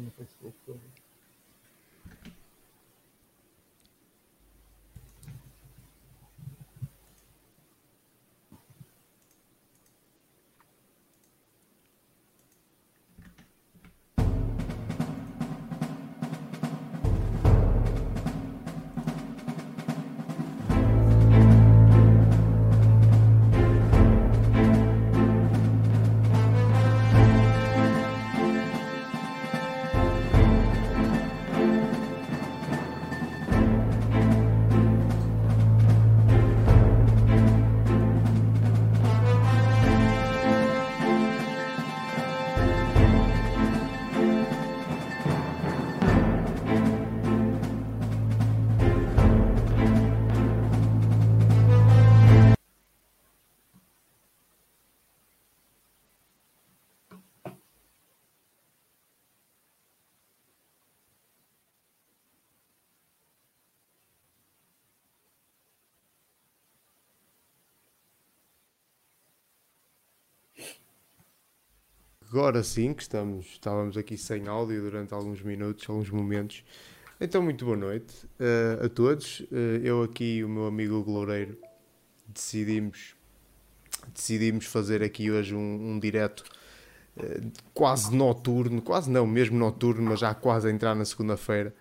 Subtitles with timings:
[0.00, 0.54] No Facebook.
[72.30, 76.62] Agora sim que estamos, estávamos aqui sem áudio durante alguns minutos, alguns momentos.
[77.18, 79.40] Então, muito boa noite uh, a todos.
[79.50, 81.56] Uh, eu aqui o meu amigo Gloureiro
[82.26, 83.16] decidimos,
[84.12, 86.44] decidimos fazer aqui hoje um, um direto
[87.16, 91.74] uh, quase noturno, quase não, mesmo noturno, mas já quase a entrar na segunda-feira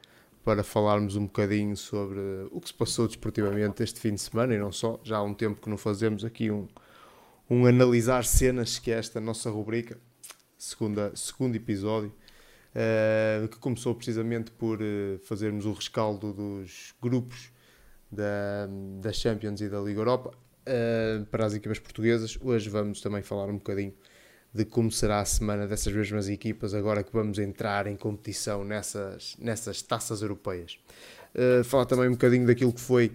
[0.46, 2.20] para falarmos um bocadinho sobre
[2.52, 4.98] o que se passou desportivamente este fim de semana e não só.
[5.04, 6.70] Já há um tempo que não fazemos aqui um,
[7.50, 10.07] um analisar cenas, que é esta nossa rubrica
[10.58, 12.14] segunda, segundo episódio,
[12.74, 17.52] uh, que começou precisamente por uh, fazermos o rescaldo dos grupos
[18.12, 18.68] da,
[19.00, 22.38] da Champions e da Liga Europa uh, para as equipas portuguesas.
[22.42, 23.94] Hoje vamos também falar um bocadinho
[24.54, 29.36] de como será a semana dessas mesmas equipas agora que vamos entrar em competição nessas,
[29.38, 30.80] nessas taças europeias.
[31.66, 33.12] Falar também um bocadinho daquilo que foi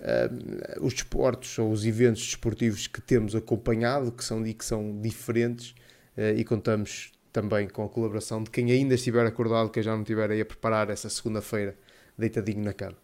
[0.00, 5.74] uh, os desportos ou os eventos desportivos que temos acompanhado, que são, que são diferentes
[6.16, 10.30] e contamos também com a colaboração de quem ainda estiver acordado, quem já não estiver
[10.30, 11.76] aí a preparar essa segunda-feira
[12.16, 12.96] deitadinho na cama.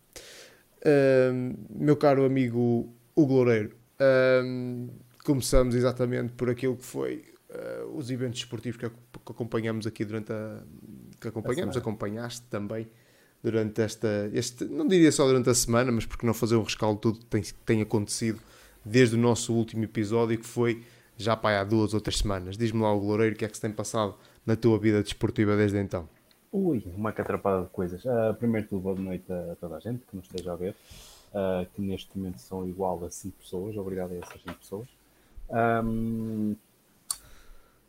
[0.79, 4.91] Uh, meu caro amigo Hugo Loureiro, uh,
[5.25, 8.95] começamos exatamente por aquilo que foi uh, os eventos esportivos que, que,
[9.27, 10.63] acompanhamos aqui durante a.
[11.21, 12.87] que acompanhamos, a acompanhaste também
[13.43, 14.31] durante esta.
[14.33, 17.19] Este, não diria só durante a semana, mas porque não fazer um rescaldo de tudo
[17.21, 18.41] que tem, tem acontecido
[18.85, 20.83] desde o nosso último episódio, que foi
[21.19, 22.57] já pá, há duas ou três semanas.
[22.57, 24.15] Diz-me lá, o Loureiro, o que é que se tem passado
[24.47, 26.09] na tua vida desportiva desde então?
[26.51, 28.03] Ui, uma catrapada de coisas.
[28.05, 30.75] Uh, primeiro tudo, boa noite a, toda a gente que nos esteja a ver,
[31.35, 33.77] uh, que neste momento são igual a 5 pessoas.
[33.77, 34.89] Obrigado a essas 5 pessoas.
[35.51, 36.55] Um,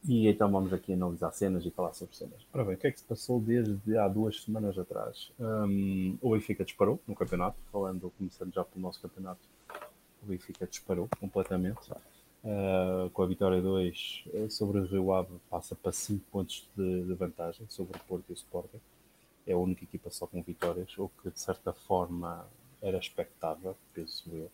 [0.07, 2.45] e então vamos aqui analisar cenas e falar sobre cenas.
[2.53, 5.31] Ora bem, o que é que se passou desde há duas semanas atrás?
[5.39, 9.41] Um, o Benfica disparou no campeonato, falando, começando já pelo nosso campeonato,
[10.23, 11.79] o Benfica disparou completamente.
[12.41, 17.03] Uh, com a vitória 2 eh, sobre o Rio Ave, passa para 5 pontos de,
[17.03, 18.79] de, vantagem sobre o Porto e o Sporting.
[19.45, 22.47] É a única equipa só com vitórias, o que de certa forma
[22.81, 24.49] era expectável, penso eu.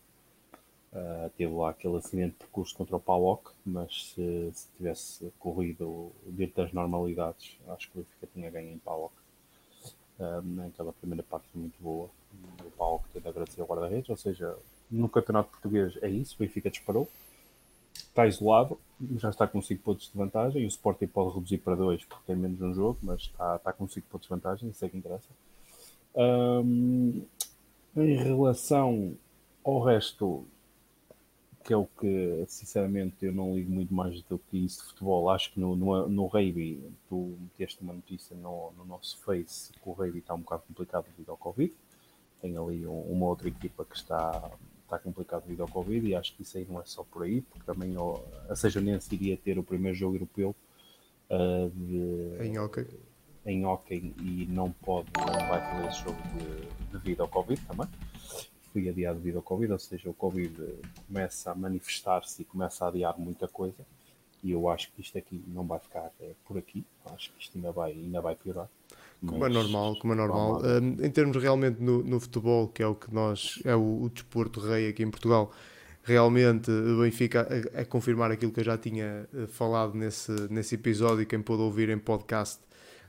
[0.92, 6.10] Uh, teve lá aquele acidente de percurso contra o PAOK, mas se, se, tivesse corrido
[6.24, 9.14] dentro das normalidades, acho que o Benfica tinha ganho em PAOK.
[10.18, 12.10] Uh, naquela primeira parte foi muito boa.
[12.64, 14.58] O PAOK teve a agradecer ao guarda-redes, ou seja,
[14.90, 17.08] no campeonato português é isso, o Benfica disparou
[17.96, 18.78] está isolado,
[19.16, 20.64] já está com 5 pontos de vantagem.
[20.64, 23.86] O Sporting pode reduzir para 2 porque tem menos um jogo, mas está, está com
[23.86, 25.28] 5 pontos de vantagem, isso é que interessa.
[26.14, 27.22] Um,
[27.96, 29.14] em relação
[29.64, 30.46] ao resto,
[31.62, 35.28] que é o que sinceramente eu não ligo muito mais do que isso de futebol.
[35.28, 36.30] Acho que no, no, no
[37.08, 41.06] tu meteste uma notícia no, no nosso Face que o rugby está um bocado complicado
[41.10, 41.74] devido ao Covid.
[42.40, 44.50] Tem ali um, uma outra equipa que está
[44.86, 47.42] está complicado devido ao Covid e acho que isso aí não é só por aí,
[47.42, 47.94] porque também
[48.48, 50.54] a Sejonense iria ter o primeiro jogo europeu
[51.30, 52.86] uh, de, em hockey.
[53.44, 57.88] em hockey e não pode, não vai fazer esse jogo de, devido ao Covid também.
[58.72, 60.54] Foi adiado devido ao Covid, ou seja, o Covid
[61.06, 63.86] começa a manifestar-se e começa a adiar muita coisa.
[64.42, 66.84] E eu acho que isto aqui não vai ficar é, por aqui.
[67.06, 68.68] Acho que isto ainda vai, ainda vai piorar.
[69.24, 70.62] Como é normal, como é normal.
[70.62, 74.10] Um, em termos realmente no, no, futebol, que é o que nós, é o, o
[74.10, 75.52] desporto rei aqui em Portugal,
[76.02, 80.76] realmente o Benfica a, a, confirmar aquilo que eu já tinha eh, falado nesse, nesse
[80.76, 82.60] episódio, quem pôde ouvir em podcast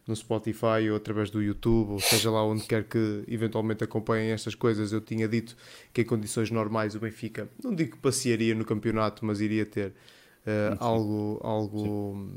[0.07, 4.55] no Spotify ou através do YouTube, ou seja lá onde quer que eventualmente acompanhem estas
[4.55, 5.55] coisas, eu tinha dito
[5.93, 9.89] que em condições normais o Benfica, não digo que passearia no campeonato, mas iria ter
[9.89, 12.29] uh, algo, algo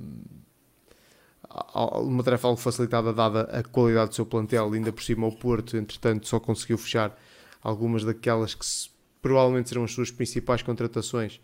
[1.95, 5.77] uma tarefa algo facilitada dada a qualidade do seu plantel, ainda por cima o Porto,
[5.77, 7.17] entretanto, só conseguiu fechar
[7.63, 8.89] algumas daquelas que se,
[9.21, 11.41] provavelmente serão as suas principais contratações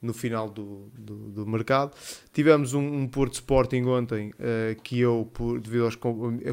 [0.00, 1.96] no final do, do, do mercado.
[2.32, 5.96] Tivemos um, um, Porto Sporting ontem uh, que eu, por, devido aos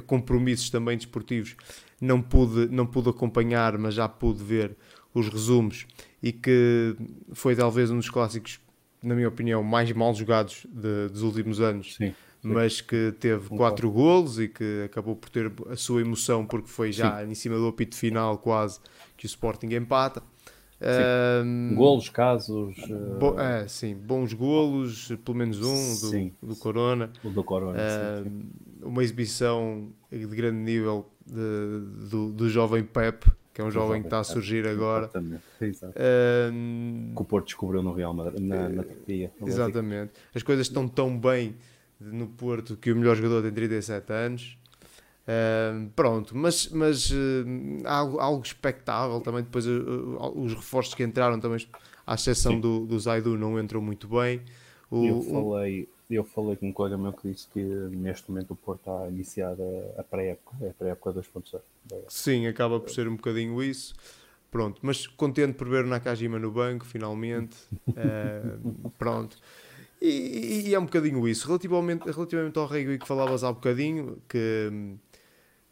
[0.08, 1.58] compromissos também desportivos,
[2.00, 4.76] não pude, não pude acompanhar, mas já pude ver
[5.14, 5.86] os resumos
[6.22, 6.96] e que
[7.34, 8.60] foi talvez um dos clássicos,
[9.04, 11.96] na minha opinião, mais mal jogados de, dos últimos anos.
[11.96, 16.46] Sim mas que teve um quatro golos e que acabou por ter a sua emoção
[16.46, 17.32] porque foi já Sim.
[17.32, 18.80] em cima do apito final quase
[19.16, 20.22] que o Sporting empata.
[21.46, 22.76] Um, golos, casos.
[23.18, 27.10] Bo é, sim, bons golos, pelo menos um do, do Corona.
[27.24, 28.50] O do Corona uh, sim,
[28.82, 34.08] Uma exibição de grande nível de, do, do jovem Pep, que é um jovem que
[34.08, 35.06] está a surgir agora.
[35.06, 35.44] Exatamente.
[36.52, 38.84] Um, que o Porto descobriu no Real Madrid, na, na
[39.46, 40.12] Exatamente.
[40.36, 41.56] As coisas estão tão bem
[42.12, 44.58] no Porto que o melhor jogador tem 37 anos.
[45.24, 47.16] Uh, pronto, mas, mas uh,
[47.86, 49.44] algo, algo expectável também.
[49.44, 51.66] Depois uh, os reforços que entraram também,
[52.06, 54.42] à exceção do, do Zaidu, não entram muito bem.
[54.92, 58.56] O, eu, falei, eu falei com um colega meu que disse que neste momento o
[58.56, 61.62] Porto está a iniciar a, a pré-época, a pré-época 2.0.
[62.10, 63.94] Sim, acaba por ser um bocadinho isso.
[64.52, 67.58] Pronto, mas contente por ver o Nakajima no banco, finalmente.
[69.00, 69.38] pronto.
[70.06, 71.48] E, e, é um bocadinho isso.
[71.48, 74.98] Relativamente, relativamente ao Rei que falavas há bocadinho, que,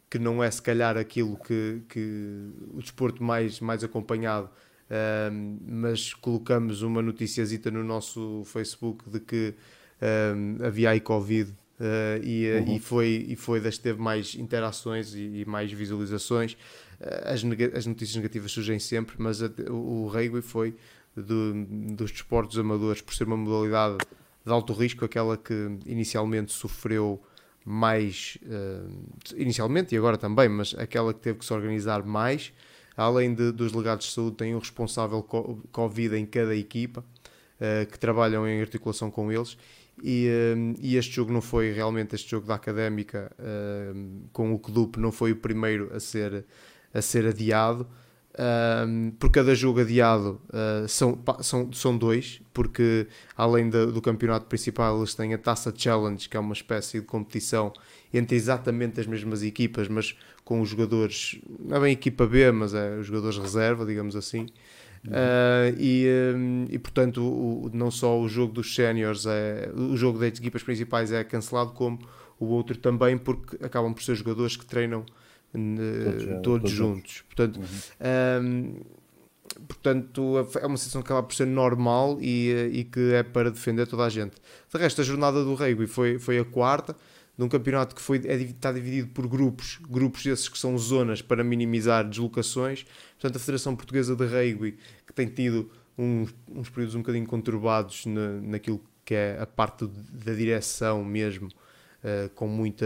[0.10, 4.50] que não é se calhar aquilo que, que o desporto mais, mais acompanhado,
[5.34, 9.54] um, mas colocamos uma noticiazita no nosso Facebook de que
[10.02, 12.76] um, havia aí Covid Uh, e, uhum.
[12.76, 16.54] e, foi, e foi das que teve mais interações e, e mais visualizações.
[16.54, 17.44] Uh, as,
[17.76, 20.76] as, notícias negativas surgem sempre, mas a, o, o rugby foi
[21.16, 21.54] do,
[21.96, 23.98] dos desportos amadores, por ser uma modalidade
[24.46, 25.54] de alto risco, aquela que
[25.86, 27.22] inicialmente sofreu
[27.64, 32.52] mais, uh, inicialmente e agora também, mas aquela que teve que se organizar mais.
[32.98, 37.98] Além de, dos legados de saúde, tem um responsável Covid em cada equipa, uh, que
[38.00, 39.58] trabalham em articulação com eles.
[40.04, 43.32] E, uh, e, este jogo não foi realmente este jogo da académica
[44.34, 46.46] com o clube, não foi o primeiro a ser,
[46.94, 47.88] a ser adiado.
[48.40, 53.06] Um, por cada jogo adiado uh, são, são, são dois, porque
[53.36, 57.06] além de, do campeonato principal, eles têm a Taça Challenge, que é uma espécie de
[57.06, 57.74] competição
[58.14, 62.74] entre exatamente as mesmas equipas, mas com os jogadores, não é bem equipa B, mas
[62.74, 64.48] é os jogadores reserva, digamos assim.
[65.06, 65.12] Uhum.
[65.12, 70.20] Uh, e, um, e portanto, o, não só o jogo dos séniores, é, o jogo
[70.20, 72.00] das equipas principais é cancelado, como
[72.40, 75.06] o outro também, porque acabam por ser jogadores que treinam
[75.52, 77.24] todos, todos, todos juntos.
[77.28, 78.44] Portanto, uhum.
[78.44, 83.52] um, portanto, é uma situação que acaba por ser normal e, e que é para
[83.52, 84.36] defender toda a gente.
[84.72, 86.96] De resto, a jornada do rugby foi, foi a quarta,
[87.38, 91.44] num campeonato que foi, é, está dividido por grupos, grupos esses que são zonas para
[91.44, 92.86] minimizar deslocações.
[93.20, 98.06] Portanto, a Federação Portuguesa de Rugby, que tem tido uns, uns períodos um bocadinho conturbados
[98.06, 102.86] na, naquilo que é a parte da direção mesmo, uh, com muita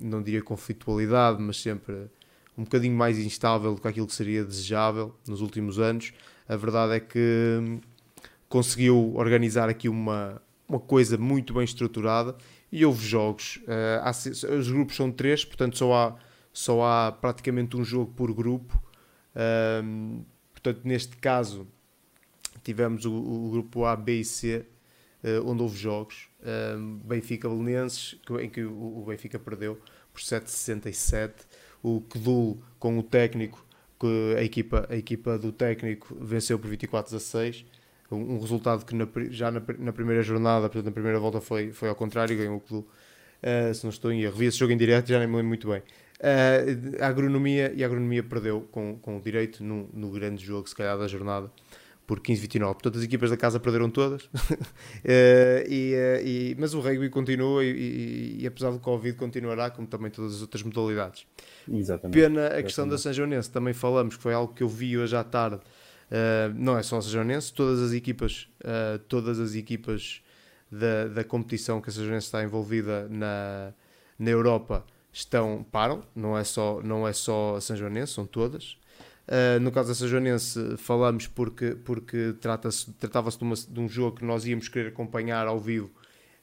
[0.00, 2.10] não diria conflitualidade, mas sempre
[2.56, 6.12] um bocadinho mais instável do que aquilo que seria desejável nos últimos anos.
[6.48, 7.80] A verdade é que hum,
[8.48, 12.36] conseguiu organizar aqui uma, uma coisa muito bem estruturada
[12.70, 13.56] e houve jogos.
[13.62, 14.10] Uh, há,
[14.56, 16.16] os grupos são três, portanto só há,
[16.52, 18.82] só há praticamente um jogo por grupo.
[19.34, 21.66] Uh, portanto, neste caso,
[22.62, 24.66] tivemos o, o, grupo A, B e C,
[25.24, 29.78] uh, onde houve jogos um, Benfica Belenenses, em que o Benfica perdeu
[30.12, 31.32] por 7,67.
[31.82, 33.64] O Kedul com o técnico,
[33.98, 37.64] que a equipa, a equipa do técnico venceu por 24 a 6.
[38.10, 41.88] Um, resultado que na, já na, na, primeira jornada, portanto, na primeira volta foi, foi
[41.88, 42.86] ao contrário, ganhou o Kedul.
[43.42, 45.48] Uh, se não estou em erro, vi esse jogo em direto já nem me lembro
[45.48, 45.80] muito bem.
[46.20, 50.68] Uh, a agronomia e a agronomia perdeu com, com o direito no, no grande jogo,
[50.68, 51.50] se calhar, da jornada
[52.12, 52.72] por 15-29.
[52.74, 54.24] Portanto, as equipas da casa perderam todas.
[54.24, 54.28] uh,
[55.66, 60.10] e, uh, e, mas o rugby continua e, e, apesar do Covid continuará, como também
[60.10, 61.26] todas as outras modalidades.
[61.66, 62.14] Exatamente.
[62.14, 65.16] Pena a questão da São Joanense, também falamos, que foi algo que eu vi hoje
[65.16, 65.56] à tarde.
[65.56, 68.46] Uh, não é só a São Joanense, todas as equipas,
[69.08, 70.20] todas as equipas
[70.70, 73.72] da, da competição que a São Joanense está envolvida na,
[74.18, 78.76] na Europa estão, param, não é só, não é só a São Joanense, são todas.
[79.32, 84.44] Uh, no caso da Sajonense, falamos porque, porque tratava-se de, de, um jogo que nós
[84.44, 85.86] íamos querer acompanhar ao vivo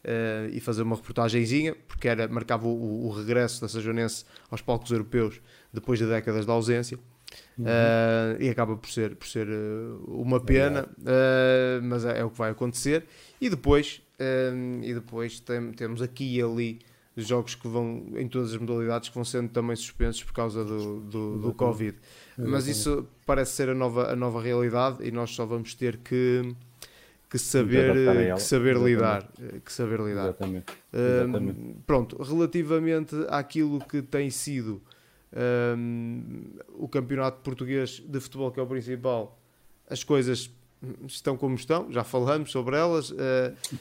[0.03, 4.89] uh, e fazer uma reportagenzinha, porque era, marcava o, o regresso da Sajonense aos palcos
[4.89, 5.39] europeus
[5.71, 6.97] depois de décadas de ausência.
[7.59, 7.65] Uhum.
[7.65, 9.47] Uh, e acaba por ser, por ser
[10.07, 10.89] uma pena,
[11.83, 13.05] mas é, é, o que vai acontecer.
[13.39, 14.01] E depois,
[14.81, 16.79] e depois tem, temos aqui e ali
[17.15, 21.01] jogos que vão em todas as modalidades que vão sendo também suspensos por causa do,
[21.01, 21.97] do, do Covid.
[22.47, 26.55] Mas isso parece ser a nova, a nova realidade e nós só vamos ter que,
[27.29, 27.93] que saber,
[28.35, 29.29] que saber lidar.
[29.63, 30.29] Que saber lidar.
[30.29, 30.73] Exatamente.
[30.93, 31.59] Exatamente.
[31.59, 34.81] Um, pronto, relativamente àquilo que tem sido
[35.77, 39.39] um, o campeonato português de futebol, que é o principal,
[39.89, 40.49] as coisas
[41.07, 43.11] estão como estão, já falamos sobre elas.
[43.11, 43.17] Uh,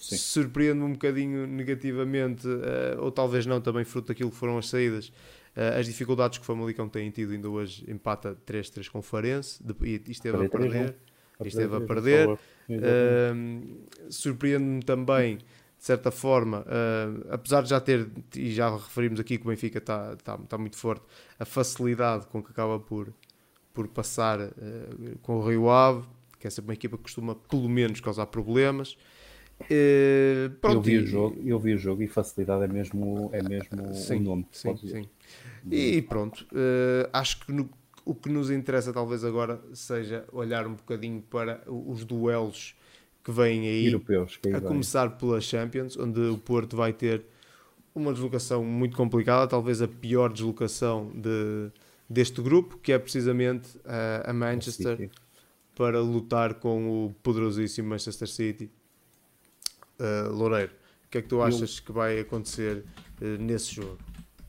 [0.00, 5.12] Surpreende-me um bocadinho negativamente, uh, ou talvez não, também fruto daquilo que foram as saídas.
[5.58, 9.60] Uh, as dificuldades que o Famalicão tem tido, ainda hoje empata 3-3 com o Farense,
[9.82, 10.94] e esteve a perder.
[11.44, 12.38] Esteve a perder.
[14.08, 15.44] Surpreende-me também, de
[15.78, 16.64] certa forma,
[17.30, 20.76] apesar de já ter, e já referimos aqui que o Benfica está, está, está muito
[20.76, 21.04] forte,
[21.38, 23.12] a facilidade com que acaba por,
[23.72, 24.38] por passar
[25.22, 26.06] com o Rio Ave
[26.38, 28.96] que é sempre uma equipa que costuma pelo menos causar problemas.
[29.62, 33.92] Uh, eu, vi o jogo, eu vi o jogo e facilidade é mesmo, é mesmo
[33.92, 34.46] sim, o nome.
[34.52, 35.08] Sim, sim.
[35.70, 37.68] E pronto, uh, acho que no,
[38.04, 42.74] o que nos interessa talvez agora seja olhar um bocadinho para os duelos
[43.22, 44.68] que vêm aí, Europeus, que aí a vem.
[44.68, 47.24] começar pela Champions, onde o Porto vai ter
[47.94, 51.70] uma deslocação muito complicada, talvez a pior deslocação de,
[52.08, 55.10] deste grupo, que é precisamente uh, a Manchester
[55.74, 58.70] para lutar com o poderosíssimo Manchester City.
[59.98, 60.72] Uh, Loureiro,
[61.06, 62.84] o que é que tu achas eu, que vai acontecer
[63.20, 63.98] uh, nesse jogo?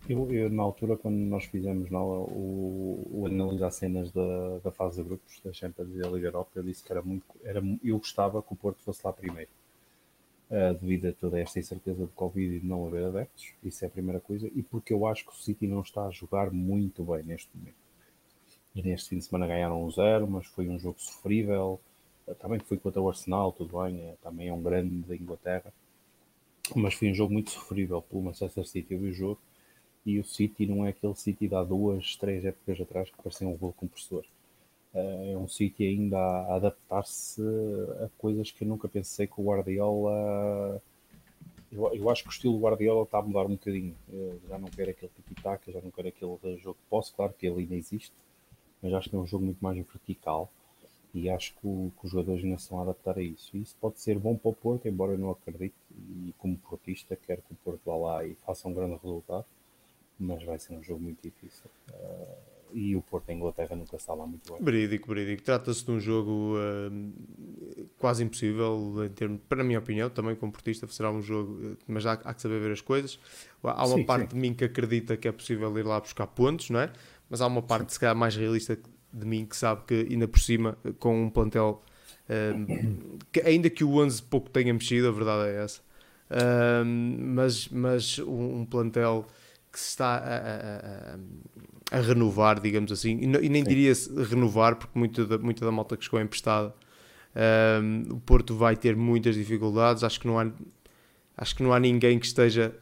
[0.10, 4.98] Eu, eu, na altura, quando nós fizemos não, o, o analisar cenas da, da fase
[4.98, 8.00] de grupos da Champions e da Liga Europa, eu disse que era muito, era, eu
[8.00, 9.52] gostava que o Porto fosse lá primeiro.
[10.50, 13.88] Uh, devido a toda esta incerteza do Covid e de não haver adeptos, isso é
[13.88, 17.04] a primeira coisa, e porque eu acho que o City não está a jogar muito
[17.04, 17.78] bem neste momento.
[18.74, 21.80] E neste fim de semana ganharam um zero, mas foi um jogo sofrível.
[22.28, 25.72] Eh, também foi contra o Arsenal, tudo bem, é, também é um grande da Inglaterra.
[26.76, 28.96] Mas foi um jogo muito sofrível pelo Manchester City.
[28.96, 29.40] Eu vi o jogo
[30.10, 33.48] e o City não é aquele City de há duas, três épocas atrás que parecia
[33.48, 34.26] um rolo compressor.
[34.94, 37.42] Eh, é um City ainda a adaptar-se
[38.04, 40.82] a coisas que eu nunca pensei que o Guardiola.
[41.72, 43.96] Eu, eu acho que o estilo Guardiola está a mudar um bocadinho.
[44.12, 47.14] Eu já não quero aquele tiki-taka, já não quero aquele jogo de posse.
[47.14, 48.14] Claro que ele ainda existe,
[48.82, 50.52] mas acho que é um jogo muito mais vertical
[51.14, 53.56] e acho que, o, que os jogadores ainda estão a adaptar a isso.
[53.56, 57.16] E isso pode ser bom para o Porto, embora eu não acredite, e como portista
[57.16, 59.46] quero que o Porto vá lá e faça um grande resultado,
[60.20, 61.70] mas vai ser um jogo muito difícil.
[61.92, 64.64] Uh, e o Porto em Inglaterra nunca está lá muito bem.
[64.64, 65.42] Verídico, verídico.
[65.42, 70.52] Trata-se de um jogo uh, quase impossível, em termos, para a minha opinião, também como
[70.52, 73.20] portista será um jogo, mas há, há que saber ver as coisas.
[73.64, 74.36] Há uma sim, parte sim.
[74.36, 76.92] de mim que acredita que é possível ir lá buscar pontos, não é?
[77.30, 78.78] mas há uma parte, se calhar, mais realista
[79.14, 81.82] de mim que sabe que, ainda por cima, com um plantel,
[82.28, 82.66] ehm,
[83.32, 85.82] que ainda que o 11 pouco tenha mexido, a verdade é essa,
[86.32, 89.28] ehm, mas, mas um, um, plantel
[89.72, 93.70] que se está a, a, a, renovar, digamos assim, e, e nem Sim.
[93.70, 93.94] diria
[94.30, 96.74] renovar, porque muita da, muita da malta que chegou emprestada.
[97.82, 100.04] Um, o Porto vai ter muitas dificuldades.
[100.04, 100.52] Acho que não há,
[101.38, 102.76] acho que não há ninguém que esteja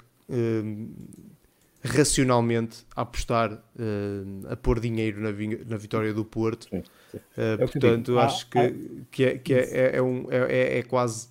[1.84, 5.30] racionalmente a apostar, uh, a pôr dinheiro na,
[5.66, 6.68] na vitória do Porto.
[6.70, 7.18] Sim, sim.
[7.18, 11.30] Uh, portanto, acho que, que, é, que é, é, é, um, é, é quase,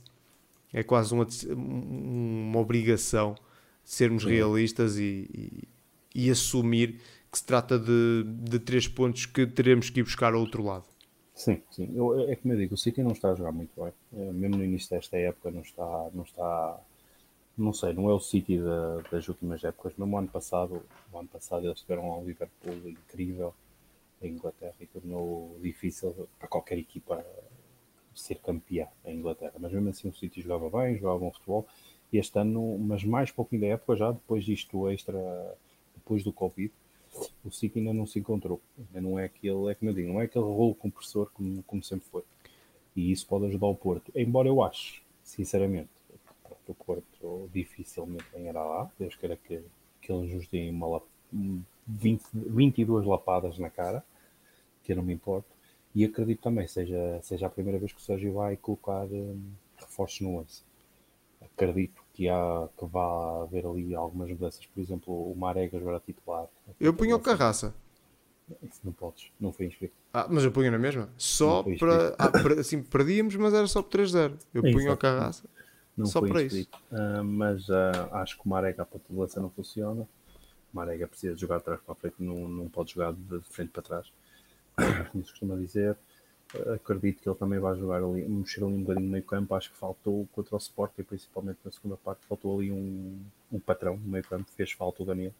[0.72, 3.34] é quase uma, uma obrigação
[3.86, 4.30] sermos sim.
[4.30, 7.00] realistas e, e, e, assumir
[7.30, 10.84] que se trata de, de três pontos que teremos que ir buscar ao outro lado.
[11.32, 11.92] Sim, sim.
[11.94, 13.92] Eu, é como eu digo, o City não está a jogar muito bem.
[14.14, 16.80] Eh, mesmo no início desta época não está, não está
[17.56, 19.94] não sei, não é o City da, das últimas épocas.
[19.96, 23.54] Mesmo ano passado, o ano passado eles tiveram um Liverpool incrível
[24.20, 27.24] em Inglaterra e tornou difícil para qualquer equipa
[28.14, 29.52] ser campeã em Inglaterra.
[29.58, 31.66] Mas mesmo assim o City jogava bem, jogava bom futebol.
[32.16, 35.18] Este ano, mas mais pouquinho da época já, depois disto extra,
[35.94, 36.72] depois do Covid,
[37.44, 38.60] o City ainda não se encontrou.
[38.78, 41.82] Ainda não é aquele, é como eu digo, não é aquele rolo compressor como, como
[41.82, 42.22] sempre foi.
[42.94, 44.10] E isso pode ajudar o Porto.
[44.14, 45.90] Embora eu ache, sinceramente,
[46.66, 48.90] o Porto dificilmente ganhará lá.
[48.98, 49.60] Deus queira que,
[50.00, 51.02] que eles nos deem uma,
[51.86, 54.04] 20, 22 lapadas na cara,
[54.82, 55.48] que eu não me importo.
[55.94, 59.40] E acredito também seja seja a primeira vez que o Sérgio vai colocar um,
[59.76, 60.62] reforços no 11.
[61.40, 64.64] Acredito que, há, que vá haver ali algumas mudanças.
[64.66, 66.46] Por exemplo, o Marega jogará titular.
[66.80, 67.74] Eu punho o Carraça.
[68.62, 69.94] Isso não podes, não foi inscrito.
[70.14, 71.08] Ah, mas eu punho na mesma?
[71.18, 72.14] Só para.
[72.16, 72.30] Ah,
[72.60, 74.38] assim, perdíamos, mas era só por 3-0.
[74.54, 75.48] Eu é punho o Carraça
[75.96, 76.78] não Só para inscrito.
[76.90, 77.02] Isso.
[77.02, 80.02] Uh, mas uh, acho que o Marega, a ponta não funciona.
[80.02, 83.40] O Marega precisa de jogar de trás para a frente, não, não pode jogar de
[83.48, 84.12] frente para trás,
[85.10, 85.96] como se costuma dizer.
[86.74, 89.54] Acredito que ele também vai jogar ali, mexer ali um bocadinho no meio campo.
[89.54, 93.20] Acho que faltou contra o Sporting, principalmente na segunda parte, faltou ali um,
[93.52, 94.50] um patrão no meio campo.
[94.56, 95.32] Fez falta o Daniel.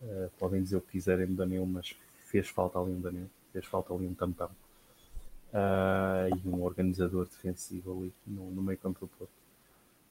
[0.00, 1.94] Uh, podem dizer o que quiserem do Daniel, mas
[2.26, 4.50] fez falta ali um Daniel, fez falta ali um tampão.
[5.52, 9.30] Uh, e um organizador defensivo ali no, no meio campo do Porto.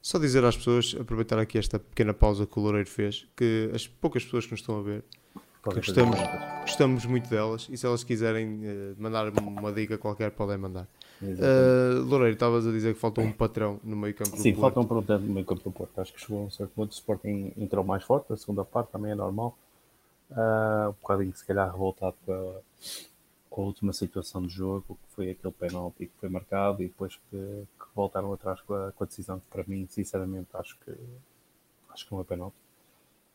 [0.00, 3.86] Só dizer às pessoas, aproveitar aqui esta pequena pausa que o Loureiro fez, que as
[3.86, 5.04] poucas pessoas que nos estão a ver,
[5.62, 6.18] gostamos,
[6.62, 10.86] gostamos muito delas e se elas quiserem uh, mandar uma dica qualquer, podem mandar.
[11.22, 14.84] Uh, Loureiro, estavas a dizer que faltou um patrão no meio campo Sim, falta um
[14.84, 16.00] patrão no meio campo do Porto.
[16.00, 16.90] Acho que chegou a um certo ponto.
[16.90, 19.56] O Sporting entrou mais forte, a segunda parte também é normal.
[20.30, 22.60] Uh, um bocadinho, se calhar, revoltado com a,
[23.48, 27.16] com a última situação do jogo, que foi aquele penalti que foi marcado e depois
[27.30, 30.92] que, que voltaram atrás com a, com a, decisão que, para mim, sinceramente, acho que,
[31.90, 32.56] acho que não é penalti.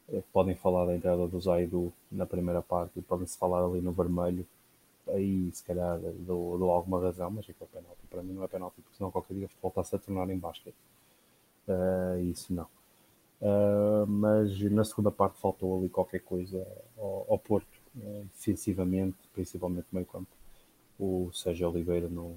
[0.10, 3.92] É, podem falar da entrada do Zaidu na primeira parte e podem-se falar ali no
[3.92, 4.46] vermelho.
[5.08, 8.82] Aí, se calhar, dou, dou alguma razão, mas aquele penalti para mim não é penalti,
[8.82, 10.76] porque senão qualquer dia voltasse a tornar em basquete.
[11.68, 12.68] Uh, isso não.
[13.42, 16.66] Uh, mas na segunda parte faltou ali qualquer coisa
[16.98, 20.30] ao, ao Porto, uh, defensivamente, principalmente meio campo.
[21.00, 22.36] O Sérgio Oliveira não,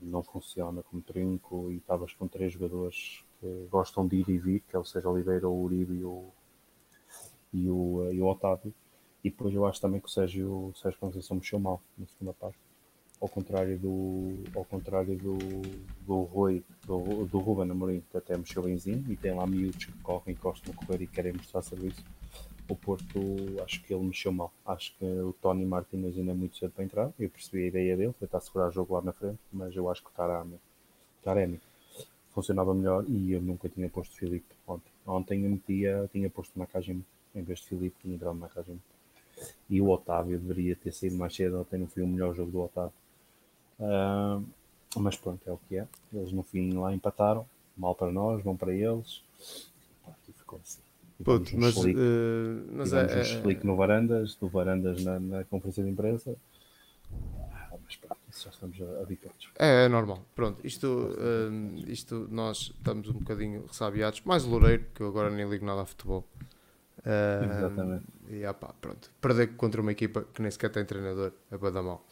[0.00, 4.60] não funciona como trinco e estavas com três jogadores que gostam de ir e vir,
[4.68, 6.30] que é o Sérgio Oliveira, o Uribe e o,
[7.52, 8.72] e o, e o Otávio.
[9.22, 12.32] E depois eu acho também que o Sérgio, o Sérgio Conceição mexeu mal na segunda
[12.32, 12.58] parte
[13.20, 15.36] ao contrário do, ao contrário do,
[16.06, 19.92] do Rui, do, do Ruben Amorim, que até mexeu benzinho e tem lá miúdos que
[19.98, 22.02] correm, gostam de correr e querem mostrar serviço.
[22.66, 23.20] O Porto,
[23.64, 24.52] acho que ele mexeu mal.
[24.64, 27.12] Acho que o Tony Martinez ainda é muito cedo para entrar.
[27.18, 30.02] Eu percebi a ideia dele, tentar segurar o jogo lá na frente, mas eu acho
[30.02, 30.58] que o Tarami,
[31.22, 31.60] Taremi
[32.32, 34.90] funcionava melhor e eu nunca tinha posto Filipe ontem.
[35.04, 37.02] Ontem eu metia, tinha posto na Nakajima
[37.34, 38.78] em vez de Filipe, tinha entrado na Nakajima.
[39.68, 42.60] E o Otávio deveria ter saído mais cedo, ontem não foi o melhor jogo do
[42.60, 42.92] Otávio
[43.80, 44.44] Uh,
[44.96, 45.86] mas pronto, é o que é.
[46.12, 47.46] Eles no fim lá empataram.
[47.76, 49.22] Mal para nós, bom para eles.
[50.28, 50.82] E ficou assim.
[51.24, 51.90] Puto, mas, uh,
[52.72, 56.34] mas é, um explique é, no Varandas, do Varandas na, na conferência de imprensa.
[57.52, 59.50] Ah, mas pronto, isso já estamos habituados.
[59.58, 60.24] É, é normal.
[60.34, 64.22] Pronto, isto, uh, isto nós estamos um bocadinho ressabiados.
[64.22, 66.26] Mais o Loureiro, que eu agora nem ligo nada a futebol.
[67.00, 68.04] Uh, Exatamente.
[68.28, 69.10] E pá, pronto.
[69.20, 72.04] Perder contra uma equipa que nem sequer tem treinador é para dar mal.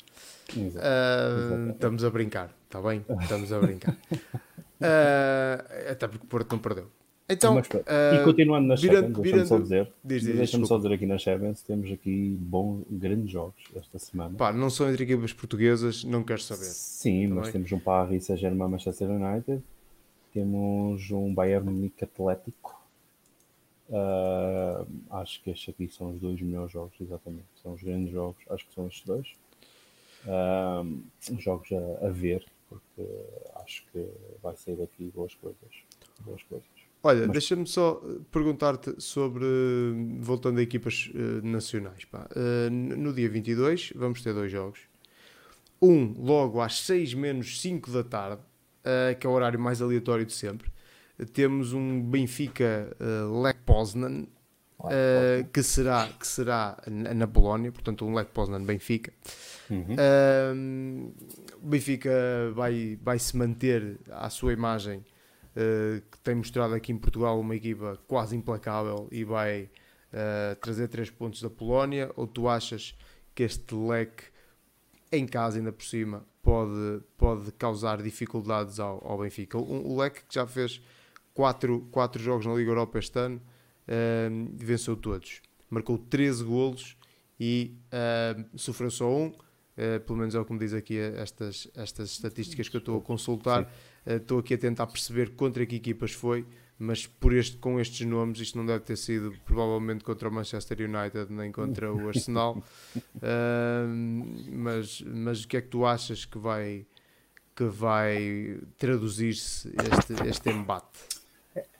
[0.56, 3.04] Uh, estamos a brincar, está bem?
[3.20, 3.96] Estamos a brincar.
[4.12, 6.90] uh, até porque o Porto não perdeu.
[7.30, 11.60] Então, Mas, e continuando nas virando, deixa-me só dizer, deixa só dizer aqui nas Champions,
[11.60, 14.34] temos aqui bons, grandes jogos esta semana.
[14.34, 16.64] Pá, não são entre equipas portuguesas, não quero saber.
[16.64, 19.62] Sim, tá mas temos um Paris Saint-Germain Manchester United,
[20.32, 22.77] temos um Bayern Munique Atlético,
[23.88, 27.46] Uh, acho que estes aqui são os dois melhores jogos, exatamente.
[27.62, 29.32] São os grandes jogos, acho que são estes dois.
[30.26, 33.08] Uh, jogos a, a, ver, porque
[33.56, 34.06] acho que
[34.42, 35.70] vai sair daqui boas coisas.
[36.20, 36.68] Boas coisas.
[37.02, 37.30] Olha, Mas...
[37.30, 39.46] deixa-me só perguntar-te sobre,
[40.20, 42.02] voltando a equipas uh, nacionais.
[42.04, 44.80] Uh, no dia 22 vamos ter dois jogos.
[45.80, 48.42] Um logo às 6 menos 5 da tarde,
[49.20, 50.68] que é o horário mais aleatório de sempre
[51.26, 54.26] temos um Benfica uh, Lech Poznan,
[54.80, 59.12] uh, que, será, que será na Polónia, portanto um Lech Poznan Benfica.
[59.68, 59.94] Uhum.
[59.94, 61.14] Uh,
[61.62, 62.10] Benfica
[62.54, 67.56] vai, vai se manter à sua imagem uh, que tem mostrado aqui em Portugal uma
[67.56, 69.68] equipa quase implacável e vai
[70.62, 72.96] trazer três pontos da Polónia ou tu achas
[73.34, 74.24] que este leque
[75.12, 79.58] em casa ainda por cima pode, pode causar dificuldades ao, ao Benfica?
[79.58, 80.80] O, o leque que já fez
[81.38, 85.40] quatro, quatro jogos na Liga Europa este ano, uh, venceu todos.
[85.70, 86.96] Marcou 13 golos
[87.38, 89.28] e uh, sofreu só um.
[89.28, 92.98] Uh, pelo menos é o que me diz aqui estas, estas estatísticas que eu estou
[92.98, 93.72] a consultar.
[94.04, 96.44] Estou aqui a tentar perceber contra que equipas foi,
[96.76, 100.78] mas por este, com estes nomes, isto não deve ter sido provavelmente contra o Manchester
[100.80, 102.64] United nem contra o Arsenal.
[104.50, 106.84] mas, mas o que é que tu achas que vai,
[107.54, 111.17] que vai traduzir-se este, este embate?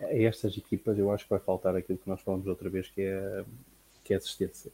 [0.01, 3.03] A estas equipas eu acho que vai faltar aquilo que nós falamos outra vez, que
[3.03, 3.45] é,
[4.05, 4.71] que é assistência.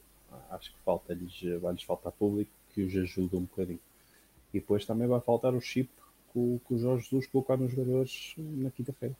[0.49, 3.79] Acho que falta-lhes, vai-lhes faltar público que os ajude um bocadinho.
[4.53, 5.89] E depois também vai faltar o chip
[6.31, 9.15] que, que o Jorge Jesus colocar nos jogadores na quinta-feira.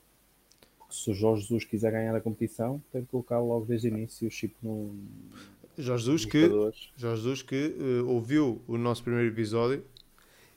[0.77, 3.89] Porque se o Jorge Jesus quiser ganhar a competição, tem que colocar logo desde o
[3.89, 4.93] início o chip no.
[5.77, 9.83] Jorge Jesus que, Jorge Jesus que uh, ouviu o nosso primeiro episódio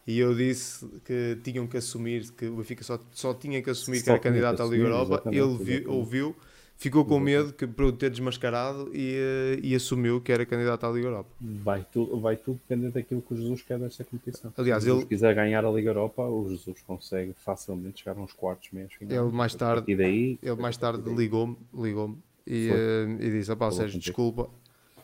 [0.09, 3.99] e eu disse que tinham que assumir, que o Benfica só, só tinha que assumir
[3.99, 5.23] só que era candidato à Liga Europa.
[5.31, 6.37] Ele viu, ouviu,
[6.79, 10.87] ficou com medo que, para o ter desmascarado e, eh, e assumiu que era candidato
[10.87, 11.29] à Liga Europa.
[11.39, 14.51] Vai, tu, vai tudo depender daquilo que o Jesus quer desta competição.
[14.57, 18.71] Aliás, se ele quiser ganhar a Liga Europa, o Jesus consegue facilmente chegar uns quartos,
[18.73, 19.21] meios finais.
[19.21, 22.17] Ele mais tarde- E daí, Ele mais tarde ligou-me ligou
[22.47, 24.49] e, eh, e disse: Sérgio, desculpa.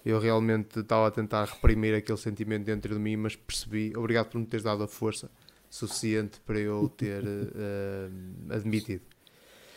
[0.04, 3.92] Eu realmente estava a tentar reprimir aquele sentimento dentro de mim, mas percebi.
[3.96, 5.30] Obrigado por me teres dado a força
[5.70, 8.08] suficiente para eu ter eh,
[8.50, 9.02] admitido.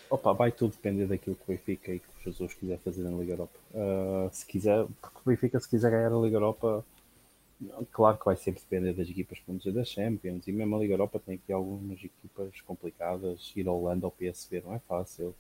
[0.10, 3.18] Opa, vai tudo depender daquilo que o Benfica e que o Jesus quiser fazer na
[3.18, 3.60] Liga Europa.
[3.74, 6.86] Ah, se quiser, porque o Benfica, se quiser ganhar a Liga Europa,
[7.92, 10.48] claro que vai sempre depender das equipas vão dizer das Champions.
[10.48, 13.52] E mesmo a Liga Europa tem aqui algumas equipas complicadas.
[13.56, 15.36] Ir ao Holanda ao PSV não é fácil.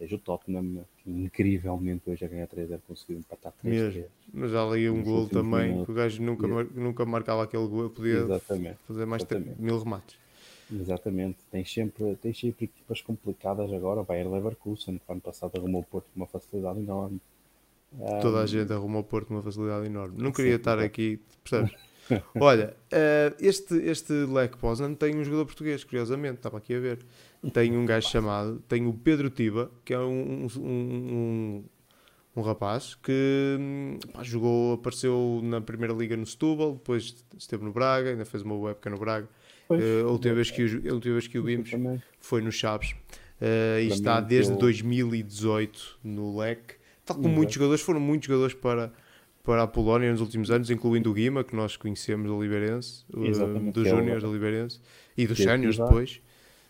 [0.00, 4.04] Veja o Tottenham, que incrivelmente hoje a ganhar 3-0 conseguiu empatar 3 Mesmo.
[4.32, 5.68] Mas já ali um gol também.
[5.70, 5.86] minutos.
[5.86, 7.90] que O gajo nunca, mar- nunca marcava aquele gol.
[7.90, 8.78] Podia Exatamente.
[8.86, 10.16] fazer mais de mil remates.
[10.70, 14.00] Exatamente, tens sempre, tens sempre equipas complicadas agora.
[14.00, 17.20] O Bayer Leverkusen, que ano passado arrumou o Porto com uma facilidade enorme.
[18.20, 20.22] Toda a gente arruma o Porto com uma facilidade enorme.
[20.22, 21.72] Não queria Sim, estar aqui, percebes?
[22.40, 26.98] Olha, eh, este, este Lech Poznan tem um jogador português, curiosamente, estava aqui a ver.
[27.52, 31.64] Tem um gajo chamado, tem o Pedro Tiba, que é um, um, um,
[32.36, 33.58] um rapaz que
[34.12, 38.56] pá, jogou, apareceu na primeira liga no Setúbal, depois esteve no Braga, ainda fez uma
[38.56, 39.28] webcam no Braga.
[39.68, 39.82] Pois.
[39.82, 41.70] Eh, a, última vez que o, a última vez que o vimos
[42.18, 42.94] foi no Chaves
[43.40, 46.76] eh, e está desde eu- 2018 no LEC.
[47.04, 48.92] Tal como muitos jogadores, foram muitos jogadores para,
[49.48, 53.28] para a Polónia nos últimos anos, incluindo o Guima, que nós conhecemos do Oliveirense, eh,
[53.28, 54.78] Exatamente, dos é Júniors do Oliveirense
[55.16, 55.88] e dos é ativar.
[55.88, 56.20] depois.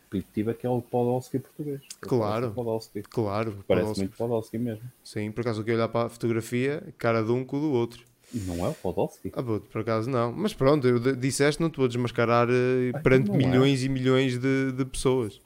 [0.08, 1.80] Perspectiva que é o Podolski português.
[2.00, 2.52] Claro.
[2.52, 3.02] Podolski.
[3.02, 4.00] Claro, Parece Podolski.
[4.04, 4.82] muito Podolski mesmo.
[5.02, 8.04] Sim, por acaso, que olhar para a fotografia, cara de um com o do outro.
[8.32, 9.32] Não é o Podolski?
[9.34, 10.30] Ah, puto, por acaso não.
[10.32, 13.36] Mas pronto, eu disseste, não te vou desmascarar eh, Ah, perante é.
[13.36, 15.40] milhões e milhões de, de pessoas.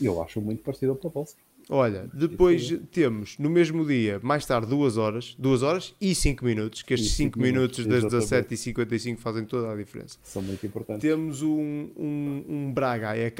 [0.00, 1.40] Eu acho muito parecido ao Podolski.
[1.68, 6.82] Olha, depois temos no mesmo dia, mais tarde, duas horas, duas horas e cinco minutos,
[6.82, 8.54] que estes E cinco cinco minutos, minutos das exatamente.
[8.54, 10.18] 17h55 fazem toda a diferença.
[10.22, 11.00] São muito importantes.
[11.02, 13.38] Temos um, um, um Braga AEK,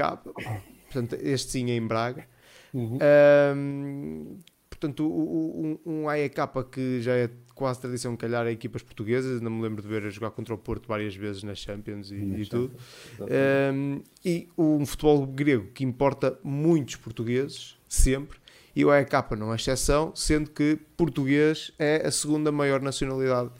[0.90, 2.26] portanto, este sim é em Braga.
[2.72, 2.98] Uhum.
[3.02, 4.38] Ahm,
[4.82, 6.34] portanto, um, um AEK
[6.70, 10.10] que já é quase tradição calhar a equipas portuguesas, não me lembro de ver a
[10.10, 12.74] jogar contra o Porto várias vezes nas Champions e, Na e tudo.
[13.20, 18.38] Um, e um futebol grego que importa muitos portugueses, sempre,
[18.74, 23.50] e o AEK não é exceção, sendo que português é a segunda maior nacionalidade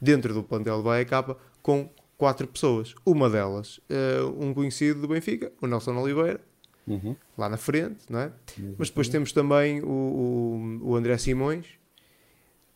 [0.00, 1.10] dentro do plantel do AEK,
[1.60, 2.94] com quatro pessoas.
[3.04, 6.40] Uma delas, eh, um conhecido do Benfica, o Nelson Oliveira,
[6.90, 7.16] Uhum.
[7.36, 8.32] lá na frente, não é?
[8.76, 11.66] Mas depois temos também o, o, o André Simões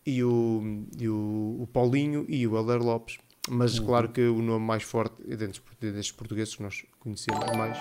[0.05, 3.19] e, o, e o, o Paulinho e o Helder Lopes.
[3.49, 7.77] Mas claro que o nome mais forte destes, destes portugueses que nós conhecemos mais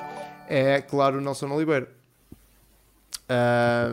[0.47, 1.89] é, claro, o Nelson Oliveira.
[3.29, 3.87] Ah.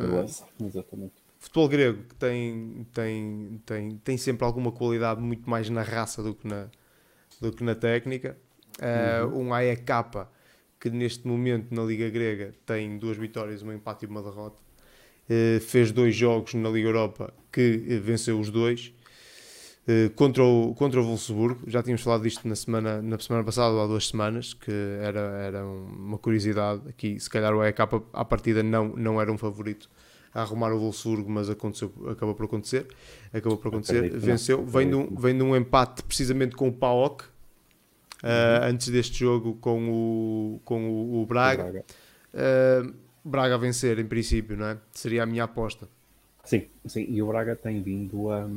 [0.60, 1.12] Exatamente.
[1.38, 6.34] futebol grego que tem, tem, tem, tem sempre alguma qualidade muito mais na raça do
[6.34, 6.66] que na,
[7.40, 8.36] do que na técnica.
[8.80, 9.84] Uh, Um AEK
[10.80, 14.62] que neste momento na Liga Grega tem duas vitórias, um empate e uma derrota.
[15.28, 18.94] Uh, fez dois jogos na Liga Europa que uh, venceu os dois.
[19.86, 23.74] Uh, contra, o, contra o Wolfsburgo, já tínhamos falado disto na semana, na semana passada
[23.74, 24.70] ou há duas semanas, que
[25.02, 27.18] era, era uma curiosidade aqui.
[27.18, 27.80] Se calhar o AEK
[28.12, 29.88] à partida não, não era um favorito
[30.34, 32.86] a arrumar o Wolfsburgo, mas aconteceu, acabou por acontecer.
[33.32, 34.20] Acabou por acontecer, não.
[34.20, 34.64] venceu.
[34.64, 37.24] Vem de, um, vem de um empate precisamente com o PAOK,
[38.22, 38.68] Uhum.
[38.70, 41.62] antes deste jogo com o, com o, o Braga.
[41.64, 41.84] Braga.
[42.34, 44.78] Uh, Braga a vencer, em princípio, não é?
[44.92, 45.88] Seria a minha aposta.
[46.44, 47.06] Sim, sim.
[47.10, 48.48] E o Braga tem vindo a,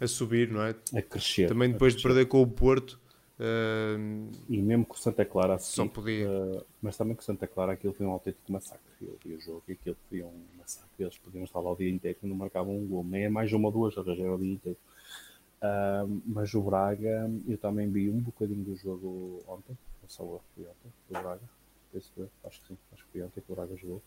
[0.00, 0.74] A subir, não é?
[0.94, 1.48] a crescer.
[1.48, 2.14] Também depois de crescer.
[2.14, 2.98] perder com o Porto,
[3.38, 6.26] uh, E mesmo com o Santa Clara a Só podia.
[6.26, 8.80] eh, mas também com o Santa Clara aquilo foi um autêntico massacre.
[9.02, 10.88] Eu vi o jogo e aquilo foi um massacre.
[10.98, 13.04] Eles podiam estar lá o dia inteiro e não marcavam um gol.
[13.04, 14.78] Nem é mais uma ou duas horas, era o dia inteiro.
[15.60, 19.76] Ah, mas o Braga, eu também vi um bocadinho do jogo ontem.
[20.02, 21.42] Ou só foi ontem, do Braga.
[21.92, 24.02] Penso eu, acho que sim, acho que foi ontem que o Braga jogou.